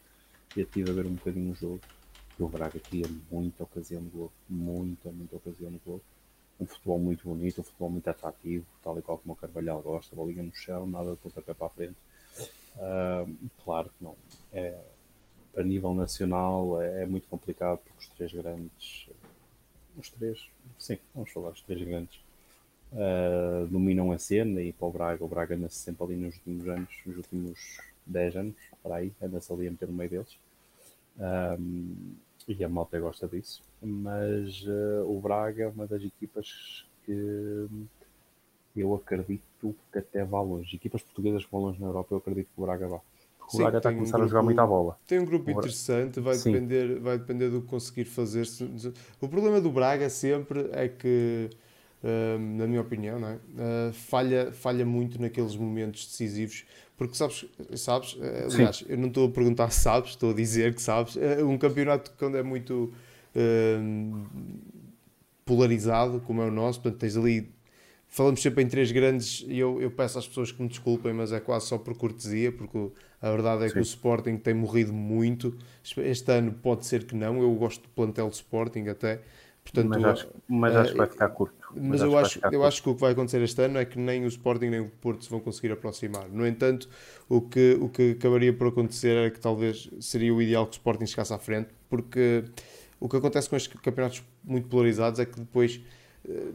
[0.55, 1.81] E estive a ver um bocadinho o jogo.
[2.37, 4.31] E o Braga tinha muita ocasião de gol.
[4.47, 6.01] Muita, muita ocasião de gol
[6.59, 10.15] um futebol muito bonito, um futebol muito atrativo, tal e qual como o Carvalhal gosta,
[10.15, 11.95] bolinha no chão, nada de pontapé para a frente.
[12.77, 13.25] Ah,
[13.63, 14.15] claro que não.
[14.51, 14.77] É,
[15.55, 19.08] a nível nacional é, é muito complicado porque os três grandes,
[19.97, 20.47] os três,
[20.77, 22.19] sim, vamos falar, os três grandes,
[22.93, 26.67] ah, dominam a cena e para o Braga, o Braga anda sempre ali nos últimos
[26.67, 30.37] anos, nos últimos 10 anos, para aí, anda-se ali a meter no meio deles.
[31.17, 32.15] Um,
[32.47, 37.67] e a malta gosta disso, mas uh, o Braga é uma das equipas que
[38.75, 40.75] eu acredito que até vá longe.
[40.75, 43.01] Equipas portuguesas que vão longe na Europa, eu acredito que o Braga vá.
[43.53, 44.97] O Braga está a começar um grupo, a jogar muito à bola.
[45.07, 48.45] Tem um grupo interessante, vai depender, vai depender do que conseguir fazer.
[49.19, 51.49] O problema do Braga sempre é que,
[52.03, 53.33] hum, na minha opinião, é?
[53.35, 56.65] uh, falha, falha muito naqueles momentos decisivos.
[56.97, 58.85] Porque sabes, sabes uh, aliás, Sim.
[58.89, 61.15] eu não estou a perguntar se sabes, estou a dizer que sabes.
[61.15, 62.93] Uh, um campeonato quando é muito
[63.35, 64.25] hum,
[65.43, 67.49] polarizado, como é o nosso, portanto, tens ali
[68.09, 71.31] falamos sempre em três grandes e eu, eu peço às pessoas que me desculpem, mas
[71.31, 73.73] é quase só por cortesia, porque a verdade é Sim.
[73.73, 75.57] que o Sporting tem morrido muito.
[75.97, 79.21] Este ano pode ser que não, eu gosto do plantel do Sporting até.
[79.63, 81.55] Portanto, mas acho, mas acho que vai ficar curto.
[81.75, 83.99] Mas, mas eu, acho, eu acho que o que vai acontecer este ano é que
[83.99, 86.27] nem o Sporting nem o Porto se vão conseguir aproximar.
[86.29, 86.89] No entanto,
[87.27, 90.77] o que, o que acabaria por acontecer era que talvez seria o ideal que o
[90.77, 92.45] Sporting chegasse à frente, porque
[92.99, 95.79] o que acontece com estes campeonatos muito polarizados é que depois
[96.27, 96.51] eh,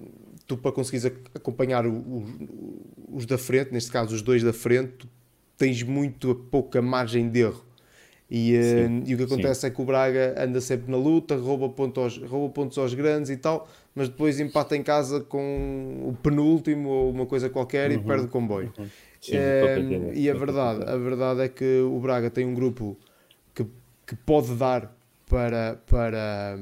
[0.47, 5.09] tu para conseguires acompanhar os da frente, neste caso os dois da frente,
[5.57, 7.65] tens muito pouca margem de erro.
[8.31, 9.67] E, uh, e o que acontece sim.
[9.67, 13.31] é que o Braga anda sempre na luta, rouba, ponto aos, rouba pontos aos grandes
[13.31, 17.97] e tal, mas depois empata em casa com o penúltimo ou uma coisa qualquer uhum.
[17.97, 18.73] e perde o comboio.
[18.79, 18.87] Uhum.
[19.21, 22.97] Sim, uh, e a verdade, a verdade é que o Braga tem um grupo
[23.55, 23.65] que,
[24.07, 24.95] que pode dar
[25.29, 26.59] para, para,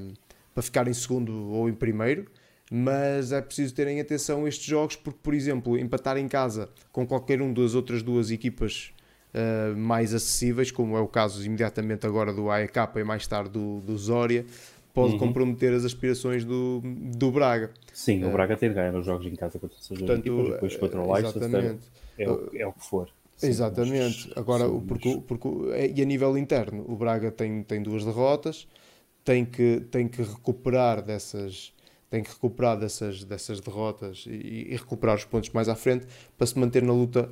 [0.52, 2.26] para ficar em segundo ou em primeiro
[2.74, 7.06] mas é preciso terem atenção a estes jogos porque, por exemplo, empatar em casa com
[7.06, 8.94] qualquer um das outras duas equipas
[9.34, 13.80] uh, mais acessíveis, como é o caso imediatamente agora do AEK e mais tarde do,
[13.80, 14.46] do Zória,
[14.94, 15.18] pode uhum.
[15.18, 17.72] comprometer as aspirações do, do Braga.
[17.92, 20.48] Sim, uh, o eh, Braga ter ganho os jogos em casa contra essas duas equipas,
[20.48, 21.76] depois contra o Leicester,
[22.16, 23.10] é, o, é o que for.
[23.36, 24.28] Sim, exatamente.
[24.28, 25.48] Mas, Agora, sim, porque, porque,
[25.94, 28.66] e a nível interno, o Braga tem, tem duas derrotas,
[29.22, 31.71] tem que, tem que recuperar dessas
[32.12, 36.46] tem que recuperar dessas, dessas derrotas e, e, recuperar os pontos mais à frente para
[36.46, 37.30] se manter na luta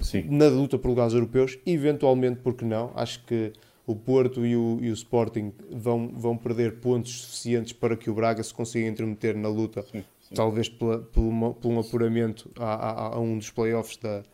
[0.00, 0.26] Sim.
[0.28, 2.90] na luta por lugares europeus, eventualmente, porque não?
[2.96, 3.52] Acho que
[3.86, 8.14] o Porto e o, e o Sporting vão, vão perder pontos suficientes para que o
[8.14, 10.34] Braga se consiga intermeter na luta, sim, sim.
[10.34, 14.24] talvez pela, por, uma, por um apuramento a, a, a, um dos playoffs da,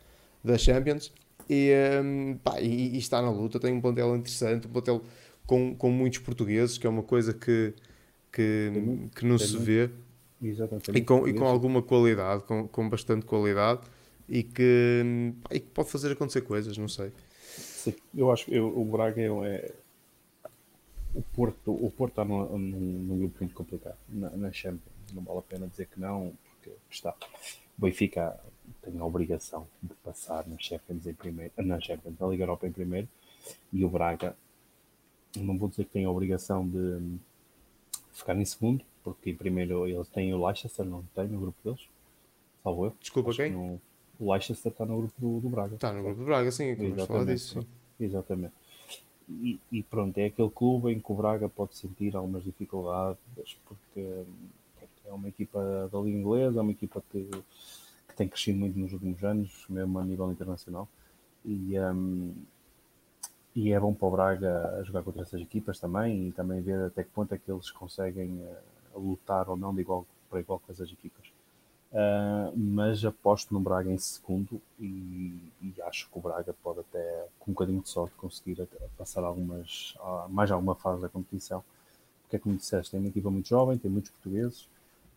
[0.43, 1.13] da Champions.
[1.47, 1.71] E,
[2.03, 5.03] um, pá, e, e, está na luta, tem um plantel interessante, um plantel
[5.45, 7.75] com, com muitos portugueses, que é uma coisa que,
[8.33, 8.71] que,
[9.15, 9.89] que não se vê
[10.93, 13.81] e com, e com alguma qualidade, com, com bastante qualidade
[14.27, 17.13] e que, e que pode fazer acontecer coisas, não sei.
[17.39, 19.73] Sim, eu acho que o Braga é, é,
[21.13, 24.81] o Porto, o Porto está num, num, grupo muito complicado na, na Champions.
[25.13, 27.13] Não vale a pena dizer que não, porque está.
[27.77, 28.37] O Benfica
[28.81, 32.71] tem a obrigação de passar na Champions em primeiro, na Champions, na Liga Europa em
[32.71, 33.07] primeiro,
[33.71, 34.35] e o Braga
[35.37, 37.17] não vou dizer que tem a obrigação de
[38.13, 41.87] ficar em segundo, porque em primeiro eles têm o Leicester, não tem no grupo deles.
[42.63, 42.93] Salvo eu.
[42.99, 43.51] Desculpa, Acho quem?
[43.51, 43.81] No,
[44.19, 45.75] o Leicester está no grupo do, do Braga.
[45.75, 47.61] Está no grupo do Braga, sim, vamos falar disso.
[47.61, 47.67] Sim.
[47.99, 48.53] Exatamente.
[49.29, 53.19] E, e, pronto, é aquele clube em que o Braga pode sentir algumas dificuldades,
[53.65, 54.23] porque,
[54.79, 57.29] porque é uma equipa da Liga Inglesa, é uma equipa que,
[58.07, 60.87] que tem crescido muito nos últimos anos, mesmo a nível internacional.
[61.45, 62.33] E, um,
[63.55, 67.03] e é bom para o Braga jogar contra essas equipas também e também ver até
[67.03, 68.29] que ponto é que eles conseguem
[68.95, 71.27] uh, lutar ou não de igual para igual com essas equipas.
[71.91, 77.27] Uh, mas aposto no Braga em segundo e, e, acho que o Braga pode até,
[77.39, 79.95] com um bocadinho de sorte, conseguir passar algumas,
[80.29, 81.63] mais alguma fase da competição.
[82.23, 84.67] Porque é como disseste, tem uma equipa muito jovem, tem muitos portugueses,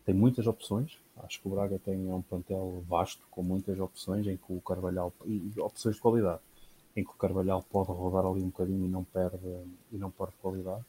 [0.05, 0.99] tem muitas opções.
[1.25, 5.11] Acho que o Braga tem um plantel vasto, com muitas opções, em que o Carvalhal
[5.25, 6.41] e opções de qualidade,
[6.97, 9.47] em que o Carvalhal pode rodar ali um bocadinho e não perde,
[9.93, 10.85] e não perde qualidade.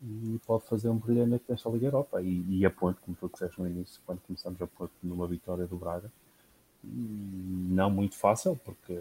[0.00, 2.22] E pode fazer um brilhante nesta Liga Europa.
[2.22, 5.66] E, e a ponto, como tu disseste no início, quando começamos a ponto numa vitória
[5.66, 6.10] do Braga,
[6.84, 8.96] não muito fácil, porque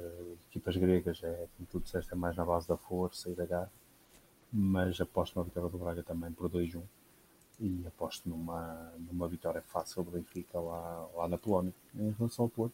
[0.50, 3.72] equipas gregas é, como tu disseste, é mais na base da força e da garra,
[4.52, 6.82] mas aposto numa vitória do Braga também por 2-1
[7.60, 11.74] e aposto numa, numa vitória fácil do Benfica lá, lá na Polónia.
[11.96, 12.74] Em relação ao Porto,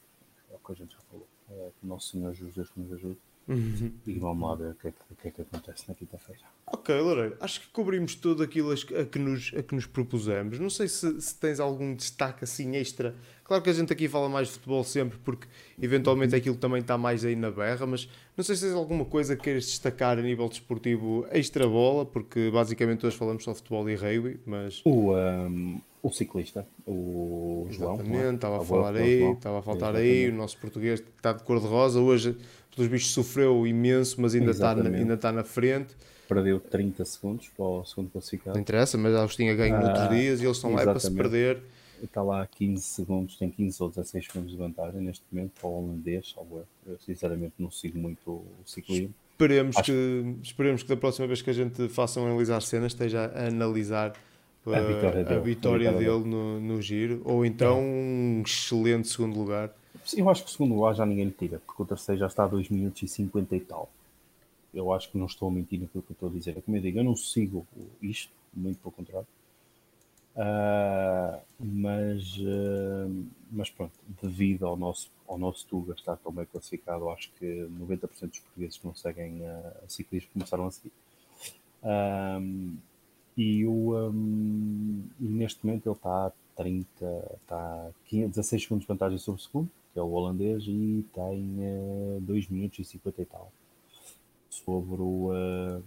[0.49, 3.19] é o que a gente já falou, é que o nosso Senhor Jesus nos ajude
[3.47, 3.91] Uhum.
[4.07, 6.41] E vamos lá ver o que, é que, o que, é que acontece na quinta-feira.
[6.65, 10.59] Ok, Loureiro, acho que cobrimos tudo aquilo a que nos, a que nos propusemos.
[10.59, 13.15] Não sei se, se, tens algum destaque assim extra.
[13.43, 15.47] Claro que a gente aqui fala mais de futebol sempre, porque
[15.81, 19.35] eventualmente aquilo também está mais aí na berra, mas não sei se tens alguma coisa
[19.35, 23.89] que queiras destacar a nível desportivo extra bola, porque basicamente hoje falamos só de futebol
[23.89, 24.81] e rugby, mas.
[24.85, 27.91] O, um, o ciclista, o João.
[27.91, 27.95] É?
[27.95, 31.99] Exatamente, estava a falar aí, estava a faltar aí, o nosso português está de cor-de-rosa.
[31.99, 32.37] Hoje
[32.75, 35.95] pelos bichos sofreu imenso, mas ainda está, na, ainda está na frente.
[36.27, 38.55] Perdeu 30 segundos para o segundo classificado.
[38.55, 40.85] Não interessa, mas eles tinham ganho ah, outros dias e eles estão exatamente.
[40.85, 41.63] lá para se perder.
[42.01, 45.83] Está lá 15 segundos, tem 15 ou 16 segundos de vantagem neste momento para o
[45.83, 46.93] holandês, salvo eu.
[46.93, 49.13] Eu sinceramente não sigo muito o ciclismo.
[49.31, 49.91] Esperemos, Acho...
[49.91, 53.47] que, esperemos que da próxima vez que a gente faça um analisar cenas esteja a
[53.47, 54.13] analisar
[54.65, 57.81] a vitória dele, a vitória dele, dele no, no, giro, ou então é.
[57.81, 59.73] um excelente segundo lugar.
[60.15, 62.43] Eu acho que o segundo lugar já ninguém lhe tira, porque o terceiro já está
[62.43, 63.89] a 2 minutos e 50 e tal.
[64.73, 66.61] Eu acho que não estou a mentir naquilo que eu estou a dizer.
[66.61, 67.65] Como eu digo, eu não sigo
[68.01, 69.27] isto, muito pelo contrário.
[70.35, 77.07] Uh, mas, uh, mas pronto, devido ao nosso, ao nosso Tuga estar tão bem classificado,
[77.11, 80.91] acho que 90% dos portugueses que não seguem uh, a ciclismo começaram a seguir.
[81.83, 82.77] Um,
[83.37, 88.87] e, o, um, neste momento ele está a 30, está a 15, 16 segundos de
[88.87, 93.21] vantagem sobre o segundo, que é o holandês, e tem uh, 2 minutos e 50
[93.21, 93.51] e tal
[94.53, 95.83] sobre o, uh,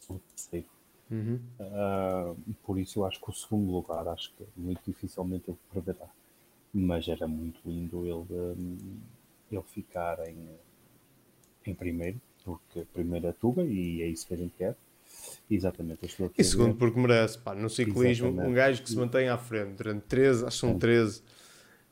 [0.00, 0.66] sobre o terceiro.
[1.10, 1.40] Uhum.
[1.60, 6.08] Uh, por isso eu acho que o segundo lugar acho que muito dificilmente ele perderá.
[6.72, 8.78] Mas era muito lindo ele, um,
[9.50, 10.48] ele ficar em,
[11.66, 14.76] em primeiro, porque primeiro é Tuga e é isso que a gente quer.
[15.50, 16.06] Exatamente.
[16.38, 17.38] E segundo, porque merece.
[17.38, 18.50] Pá, no ciclismo, Exatamente.
[18.50, 21.22] um gajo que se mantém à frente durante 13, acho que são 13,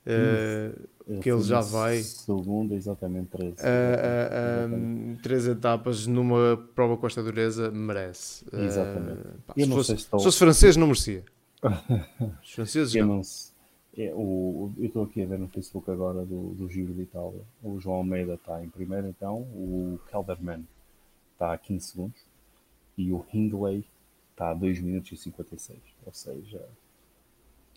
[0.07, 1.99] uh, que ele já vai.
[1.99, 3.57] Segundo, exatamente 13.
[3.57, 8.45] Uh, uh, 13 etapas numa prova com esta dureza, merece.
[8.53, 9.23] Exatamente.
[9.47, 11.25] Pá, se, fosse, se, fosse francês, não merecia.
[12.43, 13.21] Os franceses eu não.
[13.97, 17.43] é, o, eu estou aqui a ver no Facebook agora do, do Giro de Itália.
[17.63, 19.39] O João Almeida está em primeiro, então.
[19.53, 20.67] O Kelderman
[21.33, 22.21] está a 15 segundos
[22.97, 23.85] e o Hindley
[24.31, 25.79] está a 2 minutos e 56.
[26.07, 26.63] Ou seja,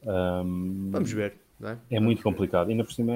[0.06, 1.36] um, vamos ver.
[1.68, 1.78] É?
[1.92, 2.24] é muito ver.
[2.24, 2.70] complicado.
[2.70, 3.14] Ainda por cima,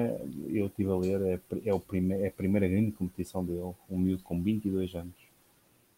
[0.48, 3.72] eu estive a ler, é, é, o prime, é a primeira grande competição dele.
[3.90, 5.14] Um miúdo com 22 anos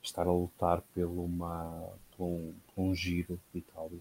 [0.02, 3.98] estar a lutar pelo, uma, por, um, por um giro de Itália.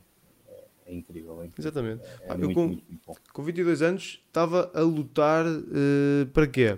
[0.47, 1.53] É, é incrível, é incrível.
[1.57, 2.03] Exatamente.
[2.21, 6.77] É, ah, muito, com, muito, muito com 22 anos estava a lutar uh, para quê?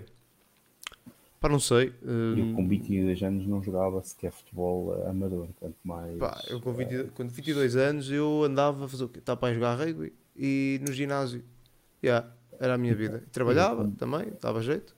[1.40, 1.92] Pá, não sei.
[2.02, 6.16] Eu com 22 hum, anos não jogava sequer futebol amador, quanto mais.
[6.16, 7.08] Pá, eu com, 20, uh...
[7.12, 9.18] com 22 anos eu andava a fazer o quê?
[9.18, 11.42] Estava para jogar rugby e no ginásio.
[12.02, 13.22] Yeah, era a minha vida.
[13.32, 14.94] Trabalhava também, dava jeito.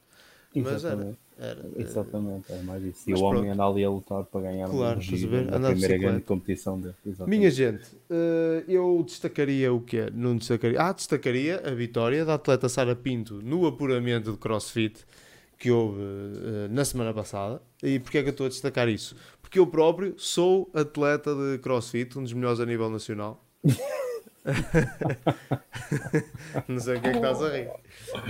[0.55, 3.11] Mas era, era, eh, Exatamente, era mais isso.
[3.11, 6.79] E o homem anda ali a lutar para ganhar claro, um na primeira grande competição
[6.79, 6.95] dele.
[7.05, 7.39] Exatamente.
[7.39, 10.11] Minha gente, uh, eu destacaria o quê?
[10.15, 10.81] Não destacaria.
[10.81, 15.05] Ah, destacaria a vitória da atleta Sara Pinto no apuramento de crossfit
[15.59, 17.61] que houve uh, na semana passada.
[17.83, 19.17] E porquê é que eu estou a destacar isso?
[19.43, 23.45] Porque eu próprio sou atleta de crossfit, um dos melhores a nível nacional.
[26.69, 27.71] não sei o que é que estás a rir.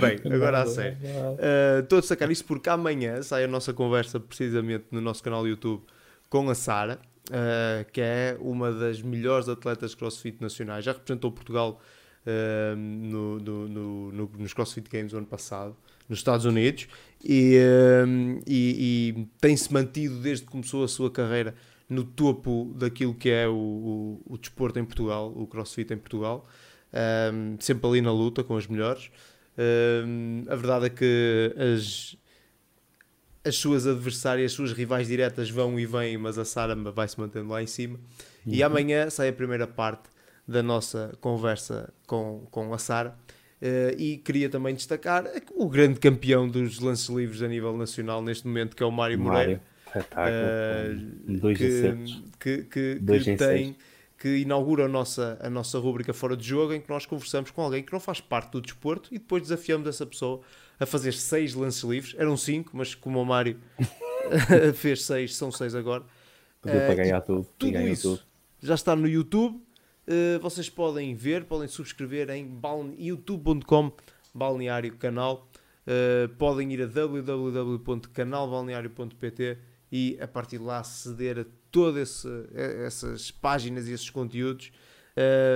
[0.00, 0.96] Bem, agora a sério.
[0.98, 5.46] Uh, estou a destacar isso porque amanhã sai a nossa conversa precisamente no nosso canal
[5.46, 5.82] YouTube
[6.30, 7.00] com a Sara,
[7.30, 10.84] uh, que é uma das melhores atletas de crossfit nacionais.
[10.84, 11.80] Já representou Portugal
[12.24, 15.76] uh, no, no, no, nos CrossFit Games do ano passado
[16.08, 16.86] nos Estados Unidos
[17.24, 17.58] e,
[18.46, 21.54] e, e tem-se mantido desde que começou a sua carreira
[21.88, 26.46] no topo daquilo que é o, o, o desporto em Portugal, o crossfit em Portugal,
[27.32, 29.10] um, sempre ali na luta com os melhores.
[29.56, 32.16] Um, a verdade é que as,
[33.44, 37.18] as suas adversárias, as suas rivais diretas vão e vêm, mas a Sara vai se
[37.18, 37.98] mantendo lá em cima.
[38.46, 38.54] Uhum.
[38.54, 40.08] E amanhã sai a primeira parte
[40.46, 43.16] da nossa conversa com, com a Sara.
[43.62, 48.46] Uh, e queria também destacar o grande campeão dos lances livres a nível nacional neste
[48.46, 49.62] momento, que é o Mário Moreira.
[49.98, 51.94] Uh, dois que,
[52.40, 53.76] que, que, dois que tem
[54.24, 57.60] que inaugura a nossa, a nossa rubrica Fora de Jogo, em que nós conversamos com
[57.60, 60.40] alguém que não faz parte do desporto e depois desafiamos essa pessoa
[60.80, 62.14] a fazer seis lances livres.
[62.18, 63.60] Eram cinco, mas como o Mário
[64.76, 66.04] fez seis, são seis agora.
[66.62, 67.46] Deu uh, para ganhar tudo.
[67.58, 68.22] Tudo isso tudo.
[68.62, 69.62] já está no YouTube.
[70.06, 72.58] Uh, vocês podem ver, podem subscrever em
[72.98, 73.92] youtube.com
[74.34, 75.46] balneário canal.
[75.86, 79.58] Uh, podem ir a www.canalbalneario.pt
[79.96, 84.72] e a partir de lá aceder a todas essas páginas e esses conteúdos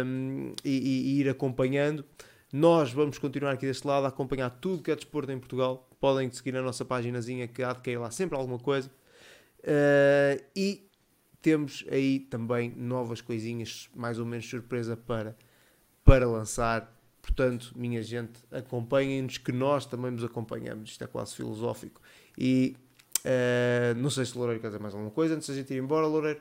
[0.06, 2.04] um, e, e, ir acompanhando.
[2.52, 5.90] Nós vamos continuar aqui deste lado a acompanhar tudo que é desporto em Portugal.
[5.98, 8.88] Podem seguir na nossa paginazinha que há de cair lá sempre alguma coisa.
[9.58, 10.88] Uh, e
[11.42, 15.36] temos aí também novas coisinhas, mais ou menos surpresa para,
[16.04, 16.96] para lançar.
[17.20, 20.90] Portanto, minha gente, acompanhem-nos que nós também nos acompanhamos.
[20.90, 22.00] Isto é quase filosófico.
[22.38, 22.76] E
[23.28, 25.78] uh, não sei se o Loureiro quer dizer mais alguma coisa antes a gente ir
[25.78, 26.40] embora, Loureiro.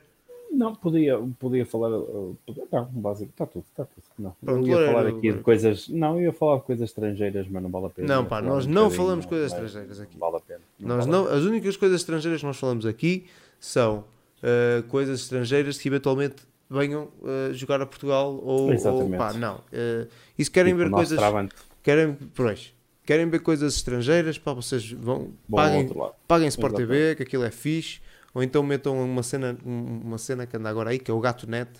[0.51, 1.89] Não, podia, podia falar.
[1.89, 4.03] Não, básico, está tudo, está tudo.
[4.17, 5.89] Não, Pronto, eu ia falar aqui de coisas.
[5.89, 8.07] Não, eu ia falar de coisas estrangeiras, mas não vale a pena.
[8.07, 10.17] Não, pá, nós um não falamos de coisas estrangeiras aqui.
[10.17, 10.61] Não vale a pena.
[10.79, 13.25] Não nós vale não, as únicas coisas estrangeiras que nós falamos aqui
[13.59, 14.05] são
[14.39, 16.37] uh, coisas estrangeiras que eventualmente
[16.69, 19.11] venham uh, jogar a Portugal ou, Exatamente.
[19.11, 19.57] ou pá, não.
[19.57, 20.07] Uh,
[20.37, 21.17] e se querem tipo ver coisas.
[21.17, 21.55] Travante.
[21.83, 22.73] Querem, pois,
[23.07, 24.37] Querem ver coisas estrangeiras?
[24.37, 25.89] Pá, vocês vão, Bom, paguem,
[26.27, 28.01] paguem Sport TV, que aquilo é fixe.
[28.33, 31.19] Ou então metam uma cena, um- uma cena que anda agora aí, que é o
[31.21, 31.71] Gato Net,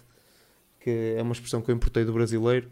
[0.80, 2.72] que é uma expressão que eu importei do brasileiro.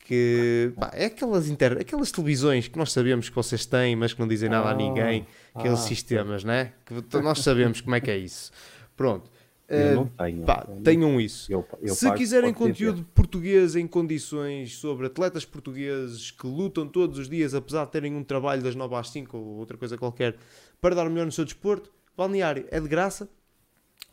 [0.00, 1.78] Que pá, é aquelas, inter...
[1.80, 4.74] aquelas televisões que nós sabemos que vocês têm, mas que não dizem nada a Ah,
[4.74, 5.26] ninguém.
[5.54, 6.72] Aqueles ah, sistemas, né?
[6.84, 8.52] Que nós sabemos como é que é isso.
[8.94, 9.30] Pronto.
[9.68, 10.44] Eu Eh, não tenho.
[10.46, 11.52] pá, tenham isso.
[11.52, 17.18] Eu- eu Se pago quiserem conteúdo português em condições sobre atletas portugueses que lutam todos
[17.18, 20.36] os dias, apesar de terem um trabalho das 9 às 5 ou outra coisa qualquer,
[20.80, 23.28] para dar o melhor no seu desporto, balneário é de graça.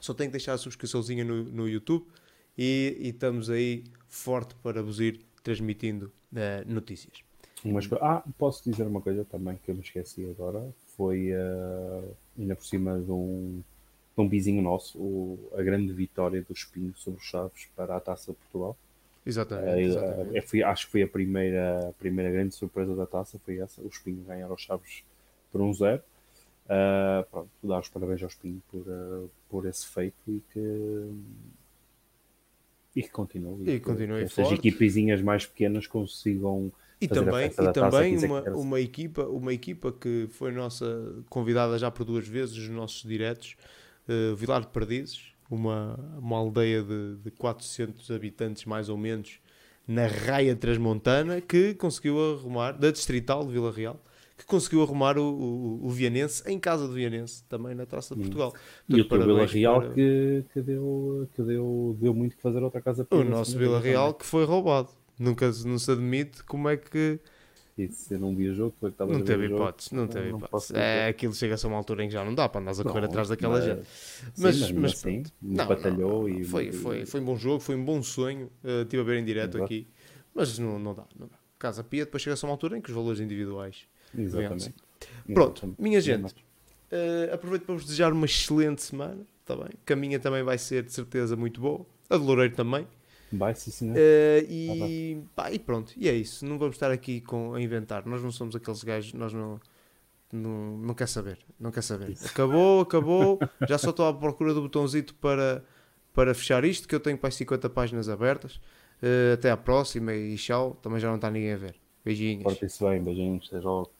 [0.01, 2.05] Só tem que deixar a subscriçãozinha no, no YouTube
[2.57, 7.19] e, e estamos aí forte para vos ir transmitindo eh, notícias.
[7.63, 10.67] Umas co- Ah, posso dizer uma coisa também que eu me esqueci agora.
[10.97, 12.03] Foi eh,
[12.37, 13.63] ainda por cima de um,
[14.15, 17.99] de um vizinho nosso, o- a grande vitória do Espinho sobre os Chaves para a
[17.99, 18.77] Taça de Portugal.
[19.25, 19.69] Exatamente.
[19.69, 20.37] Eh, exatamente.
[20.37, 23.81] eh, foi- acho que foi a primeira, a primeira grande surpresa da taça, foi essa,
[23.81, 25.03] o Espinho ganhar aos Chaves
[25.51, 26.01] por um zero.
[26.69, 31.11] Eh, pronto, dar os parabéns ao Espinho por, eh, por esse feito e que
[32.95, 33.63] e que continue.
[33.63, 34.53] E que- continue que essas forte.
[34.55, 40.51] equipezinhas mais pequenas consigam E também, e também uma, uma, equipa, uma equipa que foi
[40.51, 40.85] nossa
[41.29, 43.57] convidada já por duas vezes nos nossos diretos,
[44.07, 49.39] eh, Vilar de Perdizes, uma, uma aldeia de, de 400 habitantes mais ou menos,
[49.87, 54.01] na Raia Transmontana, que conseguiu arrumar, da Distrital de Vila Real,
[54.37, 58.21] que conseguiu arrumar o, o, o Vianense em casa do Vianense, também na Taça de
[58.21, 58.23] Hum.
[58.23, 58.53] Portugal.
[58.89, 62.81] E o Vila Real para que, que, deu, que deu, deu muito que fazer outra
[62.81, 64.89] casa O nosso na Vila Real que foi roubado.
[65.17, 67.19] Nunca se- não se admite como é que.
[67.77, 70.31] E se não vi o jogo, tu é que estavas Não teve hipótese, não teve
[70.31, 70.73] não hipótese.
[70.77, 73.01] É, aquilo chega-se a uma altura em que já não dá para andares a correr
[73.01, 73.85] Não, atrás daquela mas- gente.
[73.85, 75.67] Sim, Mas, mas, mas assim, pronto.
[75.67, 76.39] batalhou não, não.
[76.39, 78.49] e Foi, foi, foi um bom jogo, foi um bom sonho.
[78.63, 79.65] eh, estive a ver em direto Exato.
[79.65, 79.87] aqui,
[80.33, 81.35] mas não, não dá, não dá.
[81.59, 83.85] Casa Pia, depois chega-se a uma altura em que os valores individuais.
[84.17, 84.73] Exatamente.
[85.33, 85.81] Pronto, Exatamente.
[85.81, 86.35] minha Não, gente,
[86.91, 89.67] eh, aproveito para vos desejar uma excelente semana, está bem?
[89.85, 92.87] Que a minha também vai ser de certeza muito boa, a de Loureiro também.
[93.37, 93.95] Vai, sim, senhor.
[93.97, 96.45] Eh, e, pá, e pronto, e é isso.
[96.45, 98.05] Não vamos estar aqui com, a inventar.
[98.05, 99.59] Nós não somos aqueles gajos, nós não.
[100.33, 102.13] Não, não quer saber, não quer saber.
[102.25, 103.39] Acabou, acabou.
[103.69, 105.63] Já só estou à procura do botãozito para,
[106.13, 108.59] para fechar isto, que eu tenho para as 50 páginas abertas.
[109.01, 110.77] Eh, até à próxima e tchau.
[110.81, 111.75] Também já não está ninguém a ver.
[112.03, 112.43] Beijinhos.
[112.43, 113.91] Portem-se bem, beijinhos, até logo.